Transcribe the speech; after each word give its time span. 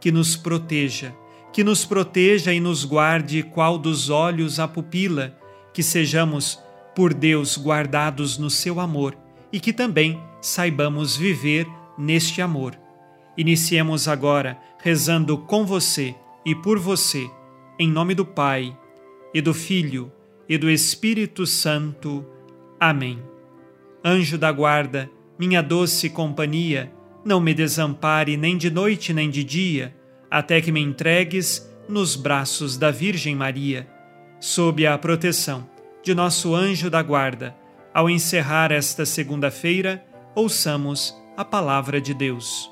que 0.00 0.12
nos 0.12 0.36
proteja, 0.36 1.14
que 1.52 1.64
nos 1.64 1.84
proteja 1.84 2.52
e 2.52 2.60
nos 2.60 2.84
guarde 2.84 3.42
qual 3.42 3.78
dos 3.78 4.10
olhos 4.10 4.60
a 4.60 4.68
pupila, 4.68 5.36
que 5.72 5.82
sejamos, 5.82 6.58
por 6.94 7.12
Deus, 7.12 7.58
guardados 7.58 8.38
no 8.38 8.48
seu 8.48 8.80
amor 8.80 9.16
e 9.52 9.60
que 9.60 9.72
também 9.72 10.20
saibamos 10.40 11.16
viver 11.16 11.66
neste 11.98 12.40
amor. 12.40 12.78
Iniciemos 13.36 14.08
agora 14.08 14.58
rezando 14.82 15.36
com 15.36 15.64
você 15.66 16.14
e 16.44 16.54
por 16.54 16.78
você, 16.78 17.28
em 17.78 17.90
nome 17.90 18.14
do 18.14 18.24
Pai, 18.24 18.76
e 19.34 19.40
do 19.40 19.52
Filho, 19.52 20.10
e 20.48 20.56
do 20.56 20.70
Espírito 20.70 21.46
Santo. 21.46 22.24
Amém. 22.80 23.22
Anjo 24.04 24.38
da 24.38 24.50
guarda, 24.52 25.10
minha 25.38 25.62
doce 25.62 26.08
companhia, 26.08 26.92
não 27.26 27.40
me 27.40 27.52
desampare 27.52 28.36
nem 28.36 28.56
de 28.56 28.70
noite 28.70 29.12
nem 29.12 29.28
de 29.28 29.42
dia, 29.42 29.92
até 30.30 30.60
que 30.60 30.70
me 30.70 30.80
entregues 30.80 31.68
nos 31.88 32.14
braços 32.14 32.76
da 32.76 32.92
Virgem 32.92 33.34
Maria. 33.34 33.84
Sob 34.38 34.86
a 34.86 34.96
proteção 34.96 35.68
de 36.04 36.14
nosso 36.14 36.54
anjo 36.54 36.88
da 36.88 37.02
guarda, 37.02 37.52
ao 37.92 38.08
encerrar 38.08 38.70
esta 38.70 39.04
segunda-feira, 39.04 40.06
ouçamos 40.36 41.16
a 41.36 41.44
palavra 41.44 42.00
de 42.00 42.14
Deus. 42.14 42.70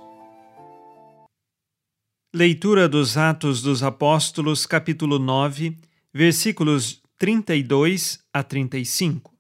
Leitura 2.33 2.89
dos 2.89 3.17
Atos 3.17 3.61
dos 3.61 3.83
Apóstolos, 3.83 4.67
capítulo 4.67 5.19
9, 5.19 5.77
versículos 6.13 7.03
32 7.19 8.21
a 8.33 8.45
35. 8.45 9.35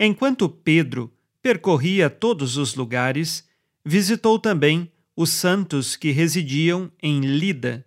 Enquanto 0.00 0.48
Pedro 0.48 1.12
percorria 1.42 2.08
todos 2.08 2.56
os 2.56 2.74
lugares, 2.74 3.47
visitou 3.88 4.38
também 4.38 4.92
os 5.16 5.30
santos 5.30 5.96
que 5.96 6.10
residiam 6.10 6.92
em 7.02 7.20
Lida. 7.20 7.86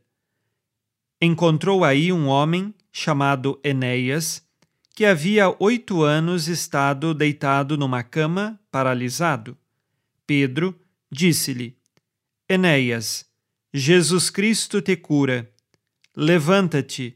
Encontrou 1.22 1.84
aí 1.84 2.12
um 2.12 2.25
homem 2.25 2.73
chamado 2.91 3.59
Enéas, 3.63 4.44
que 4.95 5.06
havia 5.06 5.56
oito 5.59 6.01
anos 6.01 6.47
estado 6.47 7.13
deitado 7.13 7.78
numa 7.78 8.01
cama, 8.01 8.59
paralisado. 8.72 9.56
Pedro 10.25 10.75
disse-lhe: 11.11 11.78
Enéas, 12.50 13.23
Jesus 13.72 14.31
Cristo 14.31 14.81
te 14.81 14.95
cura. 14.95 15.53
Levanta-te, 16.17 17.16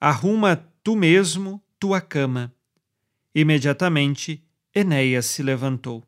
arruma 0.00 0.56
tu 0.82 0.96
mesmo 0.96 1.62
tua 1.78 2.00
cama. 2.00 2.54
Imediatamente, 3.34 4.42
Enéas 4.74 5.26
se 5.26 5.42
levantou. 5.42 6.02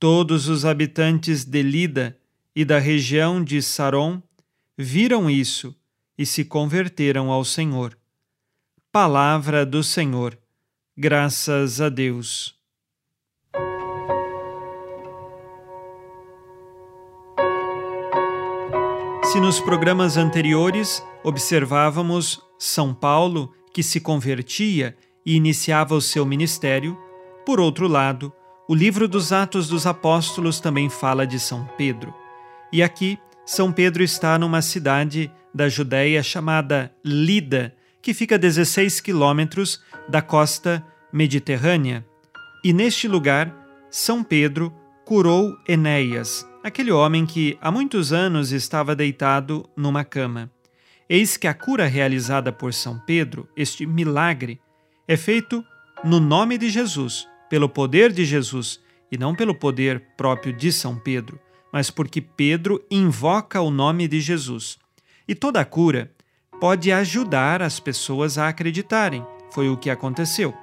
Todos 0.00 0.48
os 0.48 0.64
habitantes 0.64 1.44
de 1.44 1.60
Lida 1.60 2.16
e 2.54 2.64
da 2.64 2.78
região 2.78 3.42
de 3.42 3.60
Saron 3.60 4.22
viram 4.76 5.28
isso 5.28 5.74
e 6.16 6.24
se 6.24 6.44
converteram 6.44 7.32
ao 7.32 7.44
Senhor. 7.44 7.98
Palavra 8.92 9.66
do 9.66 9.82
Senhor. 9.82 10.38
Graças 10.96 11.80
a 11.80 11.88
Deus. 11.88 12.54
Se 19.24 19.40
nos 19.40 19.58
programas 19.58 20.16
anteriores 20.16 21.02
observávamos 21.24 22.40
São 22.56 22.94
Paulo 22.94 23.52
que 23.74 23.82
se 23.82 24.00
convertia 24.00 24.96
e 25.26 25.34
iniciava 25.34 25.96
o 25.96 26.00
seu 26.00 26.24
ministério, 26.24 26.96
por 27.44 27.58
outro 27.58 27.88
lado, 27.88 28.32
o 28.68 28.74
livro 28.74 29.08
dos 29.08 29.32
Atos 29.32 29.66
dos 29.66 29.86
Apóstolos 29.86 30.60
também 30.60 30.90
fala 30.90 31.26
de 31.26 31.40
São 31.40 31.64
Pedro. 31.78 32.14
E 32.70 32.82
aqui, 32.82 33.18
São 33.46 33.72
Pedro 33.72 34.02
está 34.02 34.38
numa 34.38 34.60
cidade 34.60 35.32
da 35.54 35.70
Judéia 35.70 36.22
chamada 36.22 36.92
Lida, 37.02 37.74
que 38.02 38.12
fica 38.12 38.34
a 38.34 38.38
16 38.38 39.00
quilômetros 39.00 39.82
da 40.06 40.20
costa 40.20 40.84
mediterrânea. 41.10 42.06
E 42.62 42.74
neste 42.74 43.08
lugar, 43.08 43.56
São 43.90 44.22
Pedro 44.22 44.70
curou 45.02 45.56
Enéas, 45.66 46.46
aquele 46.62 46.92
homem 46.92 47.24
que 47.24 47.56
há 47.62 47.70
muitos 47.70 48.12
anos 48.12 48.52
estava 48.52 48.94
deitado 48.94 49.66
numa 49.74 50.04
cama. 50.04 50.50
Eis 51.08 51.38
que 51.38 51.46
a 51.46 51.54
cura 51.54 51.86
realizada 51.86 52.52
por 52.52 52.74
São 52.74 52.98
Pedro, 52.98 53.48
este 53.56 53.86
milagre, 53.86 54.60
é 55.06 55.16
feito 55.16 55.64
no 56.04 56.20
nome 56.20 56.58
de 56.58 56.68
Jesus, 56.68 57.26
pelo 57.48 57.68
poder 57.68 58.12
de 58.12 58.24
Jesus, 58.24 58.80
e 59.10 59.16
não 59.16 59.34
pelo 59.34 59.54
poder 59.54 60.02
próprio 60.16 60.52
de 60.52 60.70
São 60.70 60.96
Pedro, 60.98 61.40
mas 61.72 61.90
porque 61.90 62.20
Pedro 62.20 62.84
invoca 62.90 63.60
o 63.60 63.70
nome 63.70 64.06
de 64.06 64.20
Jesus. 64.20 64.78
E 65.26 65.34
toda 65.34 65.64
cura 65.64 66.10
pode 66.60 66.90
ajudar 66.92 67.62
as 67.62 67.78
pessoas 67.78 68.38
a 68.38 68.48
acreditarem. 68.48 69.24
Foi 69.50 69.68
o 69.68 69.76
que 69.76 69.90
aconteceu. 69.90 70.54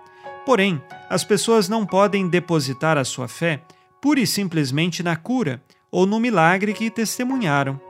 Porém, 0.46 0.82
as 1.10 1.24
pessoas 1.24 1.68
não 1.68 1.86
podem 1.86 2.28
depositar 2.28 2.98
a 2.98 3.04
sua 3.04 3.28
fé 3.28 3.62
pura 4.02 4.20
e 4.20 4.28
simplesmente 4.28 5.02
na 5.02 5.16
cura 5.16 5.62
ou 5.90 6.06
no 6.06 6.20
milagre 6.20 6.74
que 6.74 6.92
testemunharam. 6.92 7.82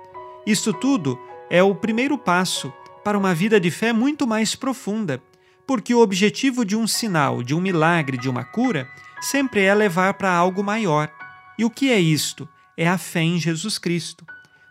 Isto 0.45 0.71
tudo 0.71 1.19
é 1.49 1.61
o 1.61 1.75
primeiro 1.75 2.17
passo 2.17 2.71
para 3.03 3.17
uma 3.17 3.35
vida 3.35 3.59
de 3.59 3.69
fé 3.69 3.91
muito 3.91 4.25
mais 4.25 4.55
profunda, 4.55 5.21
porque 5.67 5.93
o 5.93 6.01
objetivo 6.01 6.63
de 6.63 6.75
um 6.75 6.87
sinal, 6.87 7.41
de 7.41 7.55
um 7.55 7.61
milagre, 7.61 8.17
de 8.17 8.29
uma 8.29 8.43
cura, 8.43 8.87
sempre 9.21 9.61
é 9.61 9.73
levar 9.73 10.13
para 10.15 10.31
algo 10.31 10.63
maior. 10.63 11.11
E 11.57 11.65
o 11.65 11.69
que 11.69 11.91
é 11.91 11.99
isto? 11.99 12.47
É 12.77 12.87
a 12.87 12.97
fé 12.97 13.21
em 13.21 13.39
Jesus 13.39 13.77
Cristo. 13.77 14.25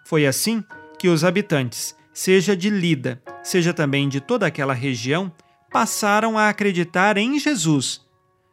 Foi 0.07 0.27
assim 0.27 0.63
que 0.99 1.09
os 1.09 1.25
habitantes 1.25 1.97
seja 2.13 2.57
de 2.57 2.71
Lida, 2.71 3.21
seja 3.43 3.75
também 3.75 4.09
de 4.09 4.21
toda 4.21 4.47
aquela 4.47 4.73
região, 4.73 5.33
passaram 5.73 6.39
a 6.39 6.49
acreditar 6.49 7.19
em 7.19 7.39
Jesus. 7.39 8.01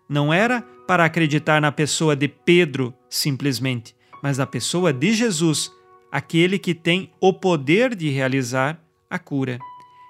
Não 0.09 0.33
era 0.33 0.61
para 0.88 1.05
acreditar 1.05 1.61
na 1.61 1.71
pessoa 1.71 2.15
de 2.15 2.27
Pedro 2.27 2.93
simplesmente, 3.07 3.95
mas 4.23 4.39
na 4.39 4.47
pessoa 4.47 4.91
de 4.91 5.13
Jesus, 5.13 5.71
aquele 6.11 6.57
que 6.57 6.73
tem 6.73 7.11
o 7.21 7.31
poder 7.31 7.95
de 7.95 8.09
realizar 8.09 8.81
a 9.09 9.19
cura. 9.19 9.59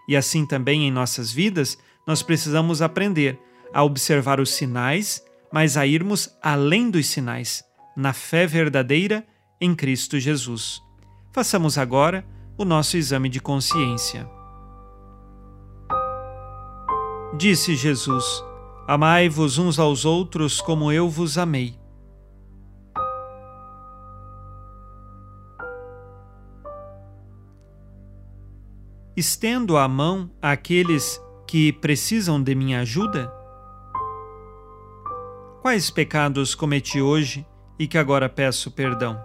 E 0.08 0.16
assim 0.16 0.46
também 0.46 0.88
em 0.88 0.92
nossas 0.92 1.32
vidas, 1.32 1.78
nós 2.08 2.22
precisamos 2.22 2.82
aprender 2.82 3.40
a 3.74 3.84
observar 3.84 4.40
os 4.40 4.52
sinais, 4.52 5.24
mas 5.52 5.78
a 5.78 5.86
irmos 5.86 6.36
além 6.42 6.90
dos 6.90 7.08
sinais, 7.08 7.64
na 7.96 8.14
fé 8.14 8.46
verdadeira 8.46 9.26
em 9.60 9.76
Cristo 9.76 10.20
Jesus. 10.20 10.82
Façamos 11.32 11.78
agora 11.78 12.26
o 12.58 12.66
nosso 12.66 12.98
exame 12.98 13.30
de 13.30 13.40
consciência. 13.40 14.30
Disse 17.38 17.76
Jesus: 17.76 18.44
Amai-vos 18.88 19.58
uns 19.58 19.80
aos 19.80 20.04
outros 20.04 20.60
como 20.60 20.92
eu 20.92 21.10
vos 21.10 21.38
amei. 21.38 21.80
Estendo 29.16 29.78
a 29.78 29.88
mão 29.88 30.32
àqueles 30.42 31.22
que 31.52 31.74
precisam 31.74 32.42
de 32.42 32.56
minha 32.56 32.80
ajuda? 32.80 33.30
Quais 35.62 35.90
pecados 35.90 36.56
cometi 36.56 37.02
hoje 37.02 37.46
e 37.78 37.88
que 37.90 37.98
agora 37.98 38.30
peço 38.30 38.72
perdão? 38.72 39.22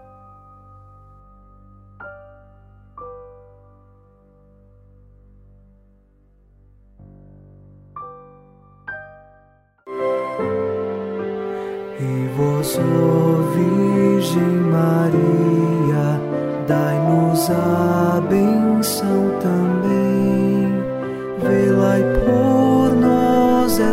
E 12.00 12.28
vós, 12.36 12.76
Virgem 13.54 14.42
Maria. 14.72 15.65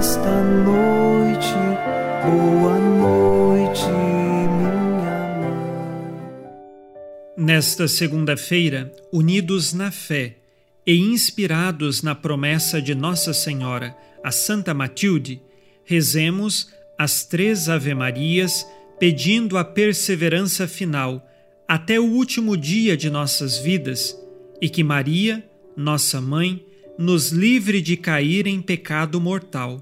Esta 0.04 0.44
noite. 0.44 1.48
Boa 2.26 2.78
noite, 2.78 3.86
minha 3.88 5.08
mãe. 5.40 5.56
Nesta 7.38 7.88
segunda-feira, 7.88 8.92
unidos 9.14 9.72
na 9.72 9.92
fé 9.92 10.36
e 10.86 10.98
inspirados 10.98 12.02
na 12.02 12.14
promessa 12.14 12.82
de 12.82 12.94
Nossa 12.94 13.34
Senhora, 13.34 13.96
a 14.22 14.30
Santa 14.30 14.74
Matilde, 14.74 15.42
rezemos 15.86 16.70
as 17.00 17.24
três 17.24 17.70
Ave-Marias, 17.70 18.68
pedindo 19.00 19.58
a 19.58 19.64
perseverança 19.64 20.68
final 20.68 21.26
até 21.66 21.98
o 21.98 22.04
último 22.04 22.58
dia 22.58 22.98
de 22.98 23.10
nossas 23.10 23.58
vidas 23.58 24.20
e 24.62 24.68
que 24.68 24.84
Maria, 24.84 25.50
nossa 25.78 26.20
mãe, 26.20 26.62
nos 27.00 27.30
livre 27.30 27.82
de 27.82 27.96
cair 27.96 28.48
em 28.48 28.62
pecado 28.62 29.22
mortal. 29.22 29.82